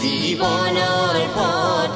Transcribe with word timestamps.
জীবনের 0.00 1.16
পথ 1.36 1.95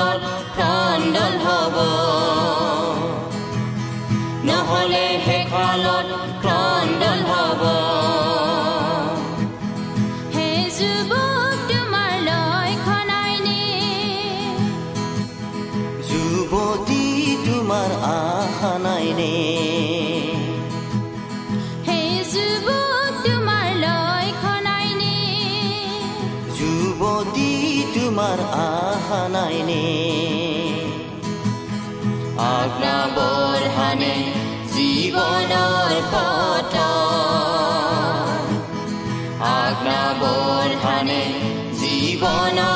آلان 0.00 0.20
کندل 0.56 1.36
هوا 1.46 2.15
নামৰহানে 32.82 34.14
জীৱনৰ 34.74 35.92
পট 36.12 36.74
আগ্ৰাবৰহানে 39.56 41.22
জীৱনৰ 41.80 42.75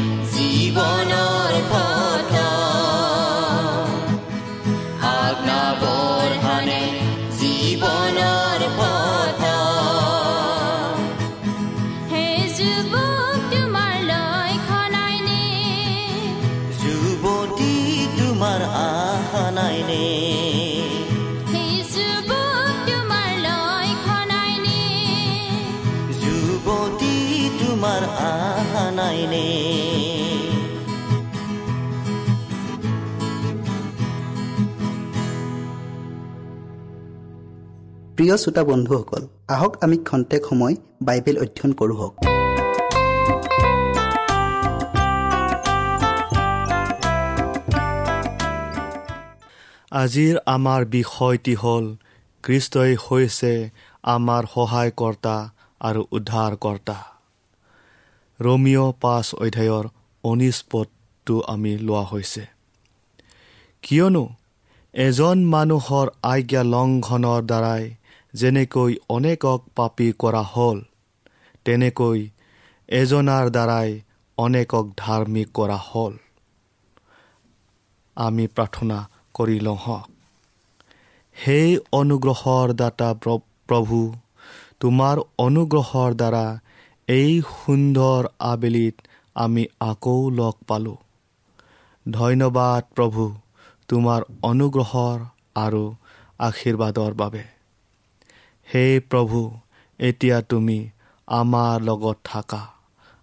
buono 0.71 1.49
e 1.49 1.61
poi 1.69 1.90
প্ৰিয় 38.21 38.37
শ্ৰোতা 38.37 38.63
বন্ধুসকল 38.69 39.23
আহক 39.53 39.73
আমি 39.83 39.97
খন্তেক 40.07 40.41
সময় 40.49 40.75
বাইবেল 41.07 41.35
অধ্যয়ন 41.43 41.71
কৰোঁ 41.79 42.09
আজিৰ 50.01 50.35
আমাৰ 50.55 50.81
বিষয়টি 50.97 51.53
হ'ল 51.61 51.85
খ্ৰীষ্টই 52.43 52.91
হৈছে 53.05 53.53
আমাৰ 54.15 54.43
সহায়কৰ্তা 54.53 55.35
আৰু 55.81 56.01
উদ্ধাৰকৰ্তা 56.17 56.97
ৰমিঅ' 58.39 58.93
পাঁচ 59.03 59.27
অধ্যায়ৰ 59.45 59.85
ঊনৈছ 60.23 60.57
পদটো 60.71 61.35
আমি 61.53 61.71
লোৱা 61.87 62.03
হৈছে। 62.11 62.43
কিয়নো 63.83 64.23
এজন 64.93 65.37
মানুহৰ 65.55 66.07
আজ্ঞা 66.33 66.61
লংঘনৰ 66.73 67.41
দ্বাৰাই 67.51 67.83
যেনেকৈ 68.33 68.95
অনেকক 69.09 69.61
পাপী 69.75 70.07
কৰা 70.19 70.43
হ'ল 70.43 70.81
তেনেকৈ 71.65 72.19
এজনাৰ 72.89 73.49
দ্বাৰাই 73.49 73.89
অনেকক 74.37 74.85
ধাৰ্মিক 74.97 75.47
কৰা 75.53 75.77
হ'ল। 75.77 76.13
আমি 78.17 78.47
প্ৰাৰ্থনা 78.47 78.97
কৰি 79.33 79.59
লওঁ 79.59 79.77
হওক 79.77 80.09
সেই 81.35 81.69
অনুগ্ৰহৰ 81.91 82.73
দাতা 82.73 83.09
প্ৰ- 83.13 83.45
প্ৰভু 83.67 83.99
তোমাৰ 84.79 85.17
অনুগ্ৰহৰ 85.37 86.11
দ্বাৰা 86.13 86.45
এই 87.07 87.41
সুন্দৰ 87.41 88.27
আবেলিত 88.39 88.95
আমি 89.35 89.63
আকৌ 89.79 90.29
লগ 90.29 90.55
পালোঁ। 90.67 90.97
ধন্যবাদ 92.05 92.83
প্ৰভু 92.95 93.23
তোমাৰ 93.87 94.21
অনুগ্ৰহৰ 94.41 95.17
আৰু 95.55 95.83
আশীৰ্বাদৰ 96.39 97.13
বাবে। 97.13 97.60
হে 98.75 98.99
প্ৰভু 98.99 99.57
এতিয়া 99.99 100.41
তুমি 100.41 100.89
আমাৰ 101.27 101.81
লগত 101.81 102.17
থাকা 102.23 102.67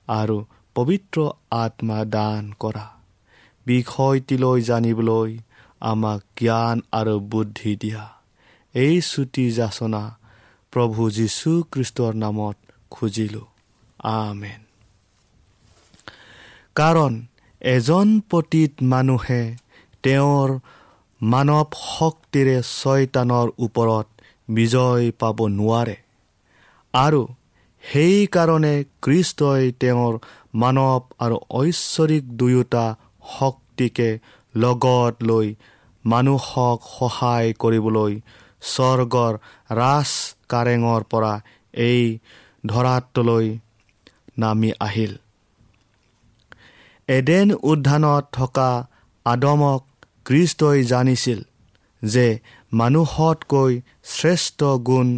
আৰু 0.09 0.45
পবিত্ৰ 0.75 1.31
আত্মা 1.51 2.05
দান 2.05 2.53
কৰা। 2.59 2.91
বিষয়টিলৈ 3.67 4.63
জানিবলৈ 4.63 5.39
আমাক 5.81 6.23
জ্ঞান 6.41 6.81
আৰু 6.93 7.21
বুদ্ধি 7.21 7.77
দিয়া। 7.77 8.09
এই 8.75 9.01
চুটি 9.01 9.51
যাচনা 9.51 10.19
প্ৰভু 10.73 11.11
যীশুখ্ৰীষ্টৰ 11.11 12.15
নামত 12.15 12.57
খুজিলোঁ। 12.91 13.47
আমেন। 13.99 14.61
কাৰণ 16.75 17.23
এজন 17.61 18.21
পতীত 18.31 18.73
মানুহে 18.83 19.57
তেওঁৰ 20.03 20.59
মানৱ 21.23 21.65
শক্তিৰে 21.99 22.63
ছয়তানৰ 22.63 23.49
ওপৰত 23.59 24.18
বিজয় 24.49 25.11
পাব 25.19 25.39
নোৱাৰে। 25.59 25.97
আৰু 26.95 27.23
সেইকাৰণে 27.85 28.75
খ্ৰীষ্টই 29.03 29.73
তেওঁৰ 29.81 30.13
মানৱ 30.55 31.01
আৰু 31.19 31.37
ঐশ্বৰিক 31.51 32.25
দুয়োটা 32.37 32.85
শক্তিকে 33.39 34.11
লগত 34.55 35.15
লৈ 35.23 35.49
মানুহক 36.05 36.79
সহায় 36.99 37.53
কৰিবলৈ 37.53 38.13
স্বৰ্গৰ 38.63 39.35
ৰাজ 39.71 40.11
কাৰেঙৰ 40.49 41.03
পৰা 41.11 41.33
এই 41.75 42.03
ধৰাটোলৈ 42.67 43.47
নামি 44.39 44.71
আহিল। 44.81 45.13
এডেন 47.09 47.49
উদ্যানত 47.63 48.25
থকা 48.33 48.71
আদমক 49.27 49.83
খ্ৰীষ্টই 50.25 50.79
জানিছিল 50.85 51.41
যে 52.03 52.27
মানুহতকৈ 52.73 53.73
শ্ৰেষ্ঠ 54.09 54.61
গুণ 54.89 55.09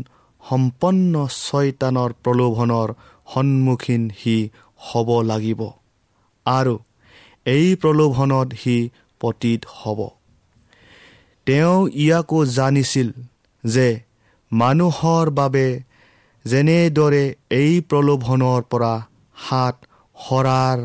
সম্পন্ন 0.43 1.15
ছয়তানৰ 1.39 2.11
প্ৰলোভনৰ 2.25 2.89
সন্মুখীন 3.29 4.03
সি 4.21 4.37
হ'ব 4.81 5.09
লাগিব 5.25 5.61
আৰু 6.47 6.75
এই 7.47 7.67
প্ৰলোভনত 7.83 8.49
সি 8.63 8.77
পতীত 9.21 9.61
হ'ব। 9.75 10.01
তেওঁ 11.47 11.79
ইয়াকো 11.97 12.39
জানিছিল 12.57 13.09
যে 13.65 13.89
মানুহৰ 14.53 15.27
বাবে 15.31 15.67
যেনেদৰে 16.45 17.25
এই 17.53 17.73
প্ৰলোভনৰ 17.89 18.61
পৰা 18.71 18.95
হাত 19.37 19.77
সৰাৰ 20.17 20.79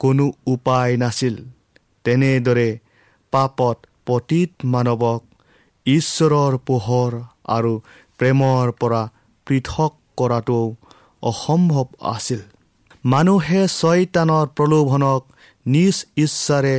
কোনো 0.00 0.26
উপায় 0.46 0.92
নাছিল 0.96 1.34
তেনেদৰে 2.04 2.68
পাপত 3.32 3.76
পতীত 4.06 4.52
মানৱক 4.72 5.20
ঈশ্বৰৰ 5.86 6.54
পোহৰ 6.66 7.12
আৰু 7.44 7.72
প্ৰেমৰ 8.18 8.72
পৰা 8.72 9.02
পৃথক 9.46 9.92
কৰাটো 10.16 10.60
অসম্ভৱ 11.22 11.86
আছিল। 12.00 12.40
মানুহে 13.04 13.62
ছয়তানৰ 13.68 14.46
প্ৰলোভনক 14.56 15.22
নিজ 15.66 15.96
ইচ্ছাৰে 16.16 16.76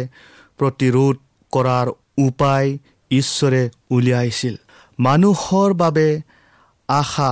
প্ৰতিৰোধ 0.57 1.15
কৰাৰ 1.51 1.87
উপায় 2.17 2.77
ঈশ্বৰে 3.11 3.69
উলিয়াইছিল। 3.89 4.55
মানুহৰ 4.99 5.73
বাবে 5.73 6.21
আশা 6.89 7.31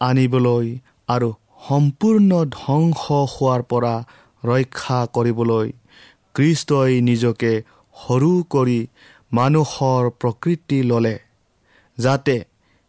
আনিবলৈ 0.00 0.66
আৰু 1.08 1.28
সম্পূৰ্ণ 1.68 2.30
ধ্বংস 2.50 3.02
হোৱাৰ 3.32 3.62
পৰা 3.62 3.94
ৰক্ষা 4.44 5.06
কৰিবলৈ 5.06 5.68
খ্ৰীষ্টই 6.34 7.00
নিজকে 7.00 7.52
সৰু 7.96 8.32
কৰি 8.50 8.80
মানুহৰ 9.32 10.10
প্ৰকৃতি 10.10 10.82
ল'লে 10.82 11.18
যাতে 11.98 12.44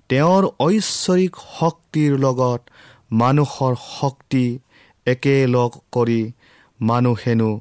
তেওঁৰ 0.10 0.44
ঐশ্বৰিক 0.60 1.34
শক্তিৰ 1.52 2.12
লগত 2.18 2.62
মানুহৰ 3.14 3.74
শক্তি 3.82 4.46
একেলগ 5.08 5.72
কৰি 5.92 6.22
মানুহেনো 6.80 7.52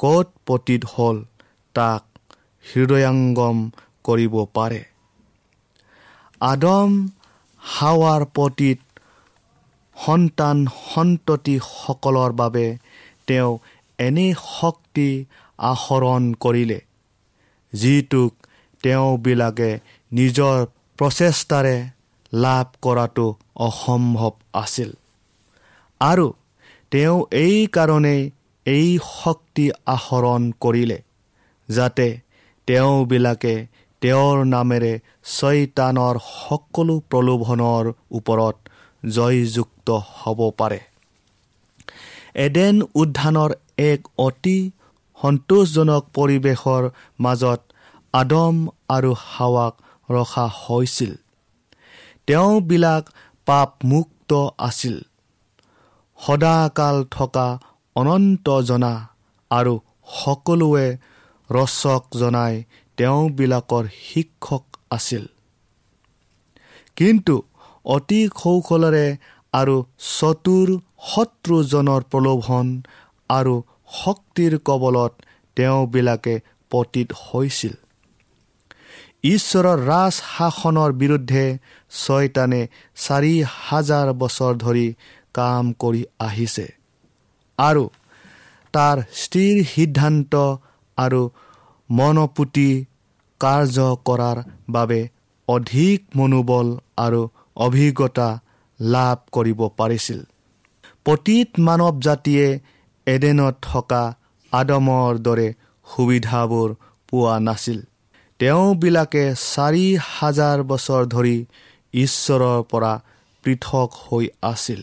ক'ত 0.00 0.26
পতীত 0.46 0.82
হ'ল 0.92 1.16
তাক 1.74 2.02
হৃদয়ংগম 2.64 3.56
কৰিব 4.04 4.34
পাৰে। 4.54 4.82
আদম 6.40 6.90
হাৱাৰ 7.62 8.22
পতীত 8.34 8.80
সন্তান 9.96 10.56
সন্ততিসকলৰ 10.84 12.32
বাবে 12.32 12.66
তেওঁ 13.26 13.52
এনে 13.98 14.28
শক্তি 14.42 15.08
আহৰণ 15.58 16.22
কৰিলে 16.40 16.80
যিটোক 17.72 18.32
তেওঁবিলাকে 18.82 19.70
নিজৰ 20.12 20.56
প্ৰচেষ্টাৰে 20.98 21.76
লাভ 22.32 22.66
কৰাটো 22.84 23.26
অসম্ভৱ 23.66 24.32
আছিল। 24.62 24.90
আৰু 26.00 26.26
তেওঁ 26.92 27.18
এই 27.38 27.58
কাৰণেই 27.76 28.22
এই 28.66 28.88
শক্তি 29.12 29.66
আহৰণ 29.86 30.42
কৰিলে 30.60 30.98
যাতে 31.68 32.06
তেওঁবিলাকে 32.68 33.54
তেওঁৰ 34.02 34.36
নামেৰে 34.46 34.92
ছয়তানৰ 35.36 36.16
সকলো 36.28 36.94
প্ৰলোভনৰ 37.10 37.84
ওপৰত 38.10 38.56
জয়যুক্ত 39.16 39.88
হ'ব 40.18 40.40
পাৰে। 40.58 40.80
এডেন 42.46 42.76
উদ্যানৰ 42.94 43.50
এক 43.84 44.00
অতি 44.18 44.58
সন্তোষজনক 45.18 46.02
পৰিৱেশৰ 46.16 46.82
মাজত 47.18 47.60
আদম 48.14 48.56
আৰু 48.88 49.10
হাৱাক 49.26 49.74
ৰখা 50.10 50.46
হৈছিল। 50.62 51.12
তেওঁবিলাক 52.26 53.04
পাপমুক্ত 53.46 54.30
আছিল। 54.58 54.96
সদাকাল 56.18 57.04
থকা 57.10 57.58
অনন্ত 57.96 58.46
জনা 58.60 58.92
আৰু 59.50 59.74
সকলোৱে 60.22 60.88
ৰচক 61.50 62.02
জনাই 62.18 62.64
তেওঁবিলাকৰ 62.96 63.84
শিক্ষক 64.02 64.64
আছিল। 64.90 65.24
কিন্তু 66.96 67.34
অতি 67.84 68.20
কৌশলেৰে 68.28 69.06
আৰু 69.52 69.76
চতুৰ 70.18 70.68
শত্ৰুজনৰ 71.06 72.02
প্ৰলোভন 72.10 72.66
আৰু 73.28 73.54
শক্তিৰ 73.92 74.58
কবলত 74.58 75.12
তেওঁবিলাকে 75.56 76.34
পতীত 76.70 77.08
হৈছিল। 77.12 77.74
ঈশ্বৰৰ 79.24 79.78
ৰাজ 79.86 80.12
শাসনৰ 80.12 80.90
বিৰুদ্ধে 80.92 81.44
ছয়তানে 81.90 82.60
চাৰি 82.96 83.34
হাজাৰ 83.68 84.12
বছৰ 84.12 84.52
ধৰি 84.64 84.86
কাম 85.34 85.72
কৰি 85.82 86.02
আহিছে। 86.18 86.66
আৰু 87.58 87.84
তাৰ 88.74 88.96
স্থিৰ 89.22 89.54
সিদ্ধান্ত 89.64 90.34
আৰু 90.98 91.22
মনপুতি 91.90 92.70
কাৰ্য 93.40 93.86
কৰাৰ 94.08 94.38
বাবে 94.68 95.00
অধিক 95.48 95.98
মনোবল 96.16 96.66
আৰু 96.96 97.20
অভিজ্ঞতা 97.56 98.28
লাভ 98.80 99.16
কৰিব 99.32 99.60
পাৰিছিল। 99.78 100.20
পতীত 101.04 101.48
মানৱ 101.58 102.00
জাতিয়ে 102.00 102.46
এডেনত 103.06 103.54
থকা 103.62 104.02
আদমৰ 104.52 105.18
দৰে 105.26 105.48
সুবিধাবোৰ 105.86 106.68
পোৱা 107.08 107.34
নাছিল। 107.40 107.78
তেওঁবিলাকে 108.40 109.24
চাৰি 109.42 109.86
হাজাৰ 110.08 110.62
বছৰ 110.62 111.02
ধৰি 111.06 111.36
ঈশ্বৰৰ 111.94 112.58
পৰা 112.70 112.92
পৃথক 113.44 113.88
হৈ 114.00 114.26
আছিল। 114.42 114.80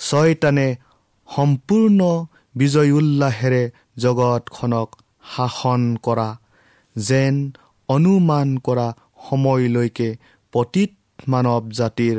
ছয়তানে 0.00 0.68
সম্পূৰ্ণ 1.28 2.00
বিজয় 2.54 2.90
উল্লাসেৰে 2.92 3.62
জগতখনক 3.96 4.88
শাসন 5.32 5.82
কৰা 6.02 6.28
যেন 6.96 7.34
অনুমান 7.88 8.48
কৰা 8.66 8.88
সময়লৈকে 9.28 10.08
পতীত 10.52 10.92
মানৱ 11.28 11.64
জাতিৰ 11.78 12.16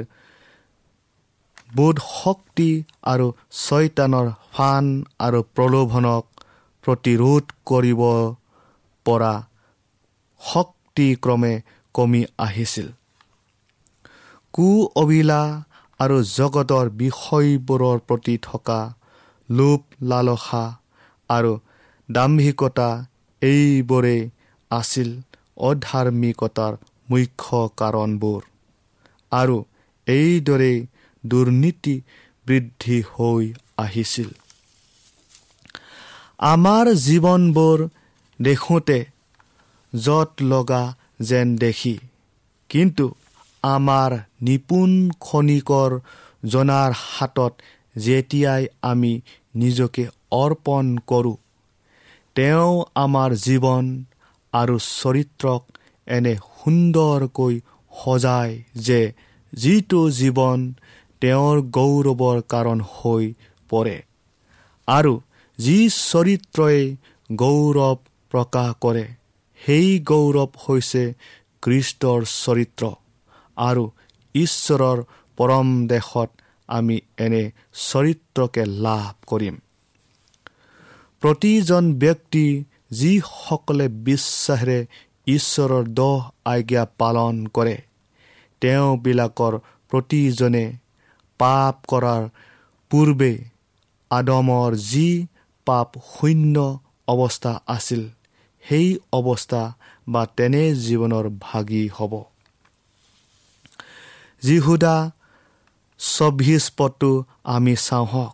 বোধ 1.76 1.98
শক্তি 2.14 2.70
আৰু 3.04 3.28
ছয়তানৰ 3.58 4.28
ফান 4.54 4.86
আৰু 5.20 5.40
প্ৰলোভনক 5.56 6.24
প্ৰতিৰোধ 6.84 7.46
কৰিব 7.66 8.02
পৰা 9.06 9.34
শক্তিক্ৰমে 10.41 11.53
কমি 11.96 12.22
আহিছিল। 12.38 12.88
কু 14.53 14.67
অবিলা 14.96 15.41
আৰু 16.00 16.17
জগতৰ 16.38 16.86
বিষয়বোৰৰ 17.01 17.98
প্ৰতি 18.08 18.36
থকা 18.41 18.79
লোভ 19.50 19.79
লালসা 20.03 20.65
আৰু 21.29 21.51
দাম্ভিকতা 22.10 22.89
এইবোৰেই 23.41 24.22
আছিল 24.72 25.10
অধাৰ্মিকতাৰ 25.62 26.74
মুখ্য 27.10 27.60
কাৰণবোৰ 27.77 28.41
আৰু 29.31 29.58
এইদৰেই 30.08 30.77
দুৰ্নীতি 31.24 31.96
বৃদ্ধি 32.46 32.98
হৈ 33.13 33.46
আহিছিল। 33.77 34.29
আমাৰ 36.48 36.86
জীৱনবোৰ 37.05 37.79
দেখোঁতে 38.39 38.98
যত 39.93 40.31
লগা 40.41 40.84
যেন 41.19 41.48
দেখি। 41.55 41.96
কিন্তু 42.69 43.05
আমাৰ 43.63 44.12
নিপুণ 44.41 44.91
খনিকৰ 45.19 45.91
জনাৰ 46.46 46.91
হাতত 47.05 47.53
যেতিয়াই 47.96 48.63
আমি 48.81 49.13
নিজকে 49.55 50.03
অৰ্পণ 50.31 50.86
কৰোঁ 51.08 51.38
তেওঁ 52.36 52.74
আমাৰ 52.96 53.29
জীৱন 53.46 53.86
আৰু 54.53 54.75
চৰিত্ৰক 54.79 55.62
এনে 56.08 56.34
সুন্দৰকৈ 56.58 57.55
সজায় 57.93 58.53
যে 58.75 59.01
যিটো 59.53 60.01
জীৱন 60.10 60.60
তেওঁৰ 61.22 61.58
গৌৰৱৰ 61.77 62.38
কাৰণ 62.41 62.79
হৈ 62.93 63.25
পৰে 63.69 63.98
আৰু 64.88 65.13
যি 65.60 65.77
চৰিত্ৰই 65.89 66.79
গৌৰৱ 67.29 67.96
প্ৰকাশ 68.31 68.69
কৰে। 68.81 69.05
সেই 69.66 69.89
গৌৰৱ 70.10 70.51
হৈছে 70.66 71.04
কৃষ্টৰ 71.62 72.20
চৰিত্ৰ 72.36 72.84
আৰু 73.58 73.84
ঈশ্বৰৰ 74.36 75.00
পৰম 75.38 75.68
দেশত 75.88 76.30
আমি 76.70 76.98
এনে 77.18 77.44
চৰিত্ৰকে 77.89 78.63
লাভ 78.86 79.13
কৰিম। 79.28 79.56
প্ৰতিজন 81.22 81.86
ব্যক্তি 81.93 82.45
যিসকলে 82.91 83.88
বিশ্বাসেৰে 84.08 84.80
ঈশ্বৰৰ 85.28 85.86
দহ 85.93 86.19
আজ্ঞা 86.45 86.84
পালন 86.98 87.36
কৰে 87.48 87.78
তেওঁবিলাকৰ 88.62 89.54
প্ৰতিজনে 89.91 90.65
পাপ 91.39 91.76
কৰাৰ 91.88 92.24
পূৰ্বে 92.91 93.34
আদমৰ 94.12 94.72
যি 94.91 95.10
পাপ 95.67 95.89
শূন্য 96.13 96.56
অৱস্থা 97.08 97.54
আছিল 97.67 98.02
সেই 98.63 98.88
অৱস্থা 99.13 99.63
বা 100.08 100.22
তেনে 100.38 100.63
জীৱনৰ 100.86 101.26
ভাগি 101.41 101.84
হ'ব। 101.95 102.13
যিহুদা 104.41 104.95
চৌবিছ 106.00 106.63
পদটো 106.78 107.12
আমি 107.54 107.74
চাওঁহক 107.88 108.34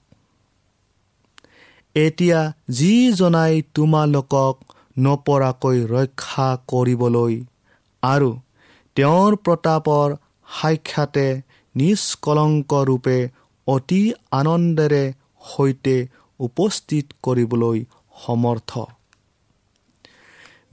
এতিয়া 1.95 2.39
যিজনাই 2.69 3.53
তোমালোকক 3.75 4.55
নপৰাকৈ 4.99 5.77
ৰক্ষা 5.93 6.49
কৰিবলৈ 6.67 7.33
আৰু 8.03 8.31
তেওঁৰ 8.95 9.31
প্ৰতাপৰ 9.45 10.07
সাক্ষাতে 10.47 11.27
নিষ্কলংকৰূপে 11.75 13.17
অতি 13.67 14.03
আনন্দেৰে 14.31 15.03
সৈতে 15.45 15.95
উপস্থিত 16.39 17.05
কৰিবলৈ 17.23 17.77
সমৰ্থ। 18.25 18.71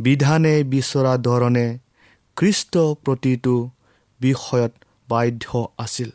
বিধানে 0.03 0.55
বিচৰা 0.65 1.15
ধৰণে 1.17 1.67
খ্ৰীষ্ট 2.37 2.75
প্ৰতিটো 3.05 3.55
বিষয়ত 4.21 4.73
বাধ্য 5.09 5.45
আছিল। 5.79 6.11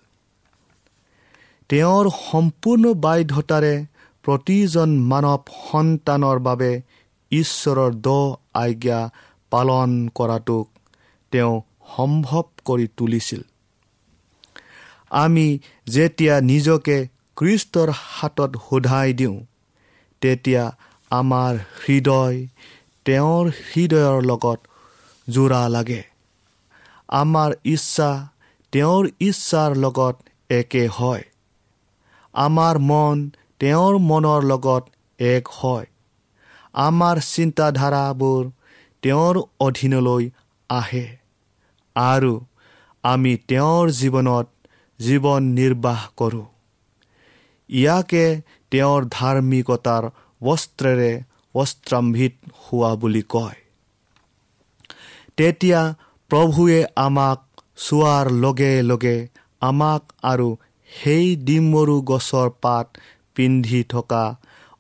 তেওঁৰ 1.70 2.06
সম্পূৰ্ণ 2.22 2.94
বাধ্যতাৰে 2.98 3.74
প্ৰতিজন 4.26 4.90
মানৱ 5.12 5.42
সন্তানৰ 5.66 6.38
বাবে 6.40 6.72
ঈশ্বৰৰ 7.32 7.92
দ 8.02 8.08
আজ্ঞা 8.54 9.00
পালন 9.52 9.90
কৰাটোক 10.16 10.66
তেওঁ 11.32 11.54
সম্ভৱ 11.96 12.46
কৰি 12.66 12.88
তুলিছিল। 12.98 13.42
আমি 15.18 15.48
যেতিয়া 15.88 16.36
নিজকে 16.42 16.98
কৃষ্টৰ 17.38 17.90
হাতত 18.12 18.52
সোধাই 18.66 19.14
দিওঁ 19.14 19.38
তেতিয়া 20.22 20.64
আমাৰ 21.12 21.54
হৃদয় 21.82 22.38
তেওঁৰ 23.08 23.50
হৃদয়ৰ 23.50 24.22
লগত 24.22 24.60
যোৰা 25.30 25.70
লাগে। 25.70 26.04
আমাৰ 27.10 27.54
ইচ্ছা 27.64 28.10
তেওঁৰ 28.74 29.08
ইচ্ছাৰ 29.20 29.76
লগত 29.76 30.16
একে 30.50 30.88
হয়। 30.88 31.24
আমাৰ 32.34 32.80
মন 32.80 33.30
তেওঁৰ 33.60 34.00
মনৰ 34.00 34.42
লগত 34.44 34.84
এক 35.20 35.48
হয়। 35.48 35.88
আমাৰ 36.74 37.18
চিন্তাধাৰাবোৰ 37.28 38.44
তেওঁৰ 39.04 39.40
অধীনলৈ 39.60 40.30
আহে 40.70 41.08
আৰু 41.96 42.34
আমি 43.04 43.34
তেওঁৰ 43.48 43.90
জীৱনত 43.90 44.48
জীৱন 45.00 45.44
নিৰ্বাহ 45.44 46.06
কৰোঁ। 46.18 46.46
ইয়াকে 47.70 48.26
তেওঁৰ 48.72 49.02
ধাৰ্মিকতাৰ 49.12 50.04
বস্ত্ৰেৰে 50.44 51.12
বস্ত্ৰাম্ভিত 51.56 52.47
হোৱা 52.68 52.96
বুলি 52.96 53.24
কয়। 53.30 53.58
তেতিয়া 55.38 55.82
প্ৰভুৱে 56.32 56.80
আমাক 56.96 57.40
চোৱাৰ 57.78 58.32
লগে 58.32 58.74
লগে 58.82 59.18
আমাক 59.62 60.02
আৰু 60.24 60.48
সেই 60.90 61.36
ডিমৰু 61.36 62.02
গছৰ 62.02 62.50
পাত 62.62 62.88
পিন্ধি 63.36 63.84
থকা 63.84 64.24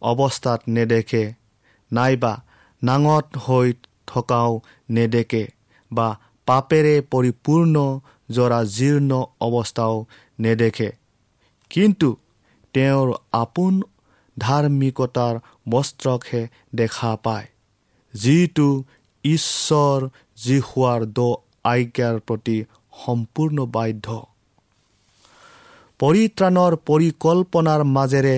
অৱস্থাত 0.01 0.61
নেদেখে 0.67 1.33
নাইবা 1.91 2.33
নাঙত 2.83 3.27
হৈ 3.37 3.73
থকাও 4.07 4.51
নেদেখে 4.89 5.43
বা 5.91 6.07
পাপেৰে 6.47 6.95
পৰিপূৰ্ণ 7.11 7.75
জৰা 8.31 8.63
জীৰ্ণ 8.63 9.11
অৱস্থাও 9.41 10.05
নেদেখে। 10.39 10.89
কিন্তু 11.69 12.09
তেওঁৰ 12.73 13.07
আপোন 13.31 13.73
ধাৰ্মিকতাৰ 14.37 15.35
বস্ত্ৰকহে 15.69 16.41
দেখা 16.75 17.15
পায়। 17.23 17.47
যিটো 18.21 18.69
ঈশ্বৰ 19.23 20.07
যীশুৱাৰ 20.43 21.01
দ 21.17 21.19
আজ্ঞাৰ 21.63 22.19
প্ৰতি 22.27 22.57
সম্পূৰ্ণ 23.05 23.65
বাধ্য। 23.75 24.07
পৰিত্ৰাণৰ 25.99 26.73
পৰিকল্পনাৰ 26.89 27.83
মাজেৰে 27.95 28.37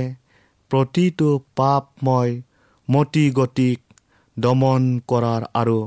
প্ৰতিটো 0.72 1.30
পাপময় 1.56 2.34
মতি 2.88 3.26
গতিক 3.32 3.80
দমন 4.38 4.84
কৰাৰ 5.08 5.44
আৰু 5.54 5.80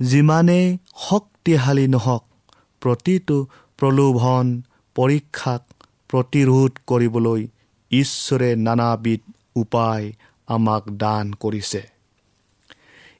যিমানেই 0.00 0.66
শক্তিশালী 0.98 1.86
নহওক 1.88 2.24
প্ৰতিটো 2.82 3.36
প্ৰলোভন 3.78 4.52
পৰীক্ষাক 4.96 5.62
প্ৰতিৰোধ 6.10 6.72
কৰিবলৈ 6.86 7.42
ঈশ্বৰে 7.90 8.50
নানাবিধ 8.56 9.22
উপায় 9.56 10.12
আমাক 10.48 10.84
দান 10.96 11.32
কৰিছে। 11.42 11.93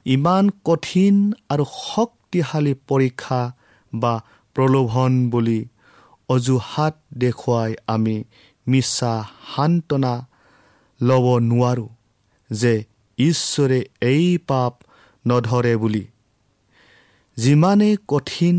ইমান 0.05 0.49
কঠিন 0.65 1.15
আৰু 1.49 1.65
শক্তিশালী 1.73 2.73
পৰীক্ষা 2.87 3.41
বা 3.93 4.13
প্ৰলোভন 4.55 5.11
বুলি 5.29 5.59
অজুহাত 6.29 6.95
দেখুৱাই 7.17 7.71
আমি 7.87 8.15
মিছা 8.67 9.13
সান্তনা 9.55 10.13
ল'ব 11.01 11.25
নোৱাৰোঁ 11.41 11.89
যে 12.49 12.73
ঈশ্বৰে 13.17 13.79
এই 14.01 14.27
পাপ 14.47 14.73
নধৰে 15.25 15.73
বুলি। 15.77 16.03
যিমানেই 17.37 17.95
কঠিন 18.07 18.57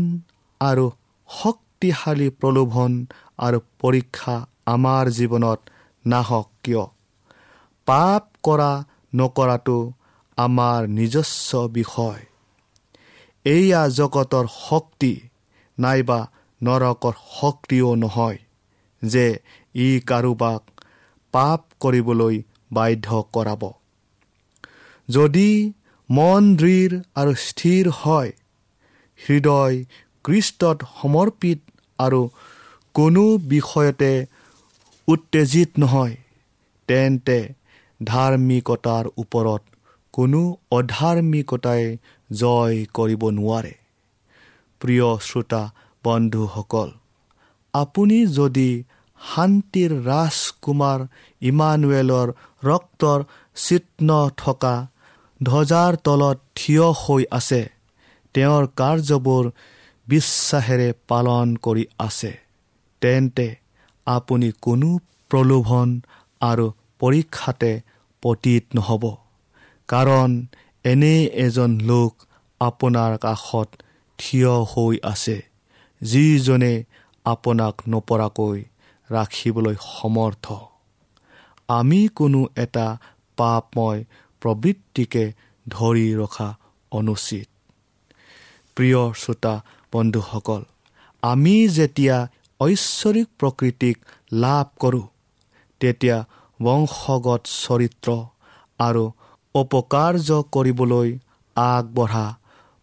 আৰু 0.61 0.85
শক্তিশালী 1.29 2.29
প্ৰলোভন 2.39 2.91
আৰু 3.37 3.59
পৰীক্ষা 3.79 4.35
আমাৰ 4.65 5.03
জীৱনত 5.09 5.59
নাহক 6.05 6.47
কিয় 6.63 6.83
পাপ 7.87 8.23
কৰা 8.43 8.71
নকৰাটো 9.15 9.77
আমাৰ 10.37 10.87
নিজস্ব 10.87 11.61
বিষয়। 11.69 12.21
এয়া 13.45 13.81
জগতৰ 13.89 14.45
শক্তি 14.55 15.13
নাইবা 15.77 16.19
নৰকৰ 16.61 17.15
শক্তিও 17.31 17.89
নহয় 17.95 18.37
যে 19.01 19.25
ই 19.75 19.87
কাৰোবাক 20.09 20.61
পাপ 21.33 21.61
কৰিবলৈ 21.79 22.35
বাধ্য 22.71 23.07
কৰাব। 23.33 23.63
যদি 25.09 25.49
মন 26.09 26.43
দৃঢ় 26.55 26.93
আৰু 27.15 27.31
স্থিৰ 27.47 27.89
হয় 28.01 28.31
হৃদয় 29.19 29.75
কৃষ্টত 30.25 30.77
সমৰ্পিত 30.97 31.59
আৰু 31.99 32.21
কোনো 32.95 33.25
বিষয়তে 33.47 34.11
উত্তেজিত 35.07 35.69
নহয় 35.79 36.15
তেন্তে 36.89 37.39
ধাৰ্মিকতাৰ 37.99 39.05
ওপৰত 39.17 39.61
কোনো 40.17 40.41
অধাৰ্মিকতাই 40.71 41.83
জয় 42.29 42.77
কৰিব 42.97 43.21
নোৱাৰে। 43.37 43.73
প্ৰিয় 44.81 45.07
শ্ৰোতা 45.27 45.63
বন্ধুসকল 46.03 46.89
আপুনি 47.73 48.17
যদি 48.37 48.69
শান্তিৰ 49.19 49.91
ৰাজকুমাৰ 50.07 50.99
ইমানুৱেলৰ 51.41 52.27
ৰক্তৰ 52.63 53.19
চিহ্ন 53.57 54.09
থকা 54.37 54.75
ধ্বজাৰ 55.41 55.91
তলত 56.05 56.37
থিয় 56.57 56.87
হৈ 57.01 57.23
আছে 57.31 57.61
তেওঁৰ 58.35 58.63
কাৰ্যবোৰ 58.79 59.43
বিশ্বাসেৰে 60.07 60.89
পালন 61.07 61.47
কৰি 61.65 61.83
আছে 61.99 62.31
তেন্তে 63.01 63.47
আপুনি 64.07 64.49
কোনো 64.61 64.89
প্ৰলোভন 65.31 65.87
আৰু 66.41 66.65
পৰীক্ষাতে 66.99 67.71
পতীত 68.23 68.63
নহ'ব। 68.75 69.03
কাৰণ 69.89 70.31
এনে 70.83 71.15
এজন 71.45 71.71
লোক 71.81 72.13
আপোনাৰ 72.61 73.11
কাষত 73.17 73.69
থিয় 74.19 74.53
হৈ 74.71 74.95
আছে 75.03 75.37
যিজনে 76.01 76.73
আপোনাক 77.25 77.75
নপৰাকৈ 77.89 78.57
ৰাখিবলৈ 79.09 79.75
সমৰ্থ। 79.81 80.45
আমি 81.69 82.01
কোনো 82.07 82.41
এটা 82.57 82.87
পাপময় 83.37 83.99
প্ৰবৃত্তিকে 84.41 85.25
ধৰি 85.65 86.07
ৰখা 86.15 86.49
অনুচিত। 86.91 87.47
প্ৰিয় 88.77 89.01
শ্ৰোতা 89.13 89.53
বন্ধুসকল 89.93 90.61
আমি 91.23 91.55
যেতিয়া 91.67 92.17
ঐশ্বৰিক 92.59 93.27
প্ৰকৃতিক 93.39 93.97
লাভ 94.33 94.65
কৰোঁ 94.79 95.07
তেতিয়া 95.81 96.17
বংশগত 96.59 97.41
চৰিত্ৰ 97.63 98.09
আৰু 98.79 99.03
অপকাৰ্য 99.57 100.41
কৰিবলৈ 100.53 101.09
আগবঢ়া 101.55 102.25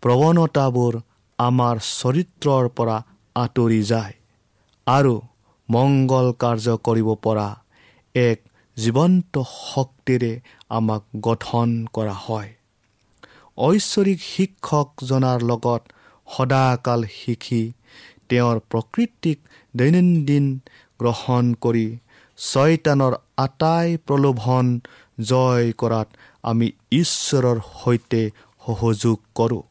প্ৰৱণতাবোৰ 0.02 0.94
আমাৰ 1.38 1.76
চৰিত্ৰৰ 1.90 2.64
পৰা 2.78 2.96
আঁতৰি 3.36 3.80
যায় 3.82 4.14
আৰু 4.86 5.14
মংগল 5.68 6.26
কাৰ্য 6.42 6.76
কৰিব 6.86 7.08
পৰা 7.24 7.46
এক 8.14 8.38
জীৱন্ত 8.76 9.42
শক্তিৰে 9.50 10.32
আমাক 10.78 11.02
গঠন 11.20 11.68
কৰা 11.94 12.16
হয়। 12.24 12.50
ঐশ্বৰিক 13.58 14.20
শিক্ষকজনাৰ 14.26 15.38
লগত 15.50 15.82
সদাকাল 16.28 17.00
শিকি 17.14 17.62
তেওঁৰ 18.28 18.60
প্ৰকৃতিক 18.70 19.38
দৈনন্দিন 19.74 20.46
গ্ৰহণ 21.00 21.52
কৰি 21.64 21.86
ছয়তানৰ 22.38 23.14
আটাই 23.38 23.96
প্ৰলোভন 24.06 24.70
জয় 25.24 25.72
কৰাত 25.78 26.08
আমি 26.44 26.66
ঈশ্বৰৰ 26.92 27.58
সৈতে 27.74 28.22
সহযোগ 28.62 29.16
কৰোঁ। 29.34 29.62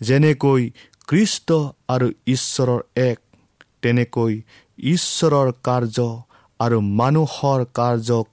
যেনেকৈ 0.00 0.62
কৃষ্ট 1.08 1.48
আৰু 1.88 2.06
ঈশ্বৰৰ 2.26 2.80
এক 3.02 3.18
তেনেকৈ 3.82 4.32
ঈশ্বৰৰ 4.78 5.48
কাৰ্য 5.62 5.98
আৰু 6.60 6.78
মানুহৰ 7.00 7.60
কাৰ্যক 7.74 8.26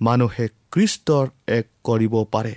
মানুহে 0.00 0.46
কৃষ্টৰ 0.72 1.26
এক 1.48 1.66
কৰিব 1.84 2.14
পাৰে। 2.30 2.54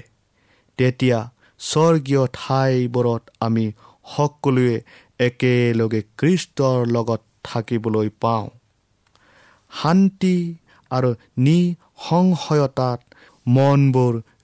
তেতিয়া 0.79 1.19
স্বৰ্গীয় 1.60 2.23
ঠাইবোৰত 2.33 3.23
আমি 3.39 3.65
সকলোৱে 4.07 4.75
একেলগে 5.19 6.01
কৃষ্টৰ 6.17 6.77
লগত 6.88 7.21
থাকিবলৈ 7.43 8.10
পাওঁ। 8.21 8.45
শান্তি 9.71 10.38
আৰু 10.91 11.10
নিসংশয়তাত 11.38 12.99
মনবোৰ 13.45 14.13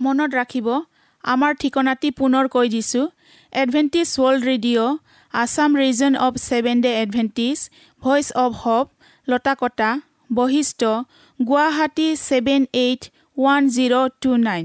মনত 0.00 0.30
ৰাখিব 0.34 0.68
আমাৰ 1.24 1.52
ঠিকনাটি 1.60 2.08
পুনৰ 2.18 2.48
কৈ 2.48 2.66
দিছোঁ। 2.68 3.06
Adventist 3.52 4.08
World 4.16 4.42
Radio' 4.50 4.98
Assam 5.34 5.70
Region 5.76 6.12
of 6.26 6.34
Seven 6.48 6.76
Day 6.84 6.92
Adventist 7.02 7.58
Voice 8.02 8.26
of 8.42 8.52
Hope 8.62 8.86
Latakata 9.28 9.90
Basistha 10.30 10.80
Guwahati 11.40 12.08
seven 12.20 12.70
eight 12.84 13.02
one 13.36 13.62
zero' 13.74 13.96
two 14.22 14.30
nine 14.46 14.64